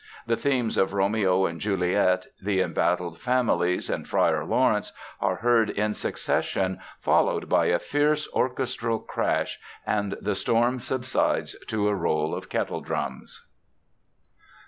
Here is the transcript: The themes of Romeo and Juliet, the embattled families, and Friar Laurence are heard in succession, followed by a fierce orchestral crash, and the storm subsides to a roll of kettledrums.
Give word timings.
The 0.25 0.35
themes 0.35 0.77
of 0.77 0.93
Romeo 0.93 1.45
and 1.45 1.61
Juliet, 1.61 2.25
the 2.41 2.59
embattled 2.59 3.19
families, 3.19 3.87
and 3.87 4.07
Friar 4.07 4.43
Laurence 4.43 4.93
are 5.19 5.35
heard 5.35 5.69
in 5.69 5.93
succession, 5.93 6.79
followed 6.99 7.47
by 7.47 7.65
a 7.67 7.77
fierce 7.77 8.27
orchestral 8.33 8.97
crash, 8.97 9.59
and 9.85 10.17
the 10.19 10.33
storm 10.33 10.79
subsides 10.79 11.55
to 11.67 11.87
a 11.87 11.93
roll 11.93 12.33
of 12.33 12.49
kettledrums. 12.49 13.43